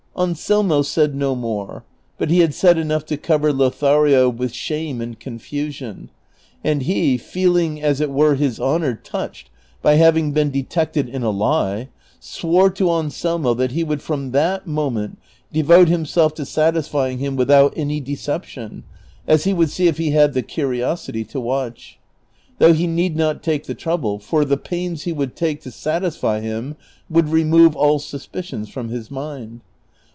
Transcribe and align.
Anselmo 0.17 0.83
said 0.83 1.15
no 1.15 1.33
more, 1.35 1.83
but 2.19 2.29
he 2.29 2.39
had 2.39 2.53
said 2.53 2.77
enough 2.77 3.05
to 3.05 3.17
cover 3.17 3.51
Lothario 3.51 4.29
with 4.29 4.53
shame 4.53 5.01
and 5.01 5.19
confusion, 5.19 6.11
and 6.63 6.83
he, 6.83 7.17
feeling 7.17 7.81
as 7.81 8.01
it 8.01 8.11
were 8.11 8.35
iiis 8.35 8.63
honor 8.63 8.93
touched 8.93 9.49
by 9.81 9.95
having 9.95 10.31
been 10.31 10.51
detected 10.51 11.09
in 11.09 11.23
a 11.23 11.31
lie, 11.31 11.87
swore 12.19 12.69
to 12.69 12.91
Anselmo 12.91 13.55
that 13.55 13.71
he 13.71 13.83
would 13.85 14.01
from 14.01 14.29
that 14.31 14.67
moment 14.67 15.17
devote 15.51 15.87
himself 15.87 16.35
to 16.35 16.45
satisfying 16.45 17.17
him 17.17 17.35
without 17.37 17.73
any 17.75 17.99
deception, 17.99 18.83
as 19.25 19.45
he 19.45 19.53
would 19.53 19.71
see 19.71 19.87
if 19.87 19.97
he 19.97 20.11
had 20.11 20.33
the 20.33 20.43
curiosity 20.43 21.23
to 21.23 21.39
watch; 21.39 21.97
though 22.59 22.73
ho 22.73 22.85
need 22.85 23.15
not 23.15 23.41
take 23.41 23.63
the 23.63 23.73
trouble, 23.73 24.19
for 24.19 24.43
the 24.45 24.57
pains 24.57 25.03
he 25.03 25.13
would 25.13 25.35
take 25.37 25.61
to 25.61 25.71
satisfy 25.71 26.41
him 26.41 26.75
would 27.09 27.29
remove 27.29 27.75
all 27.77 27.97
suspicions 27.97 28.69
from 28.69 28.89
his 28.89 29.09
mind. 29.09 29.61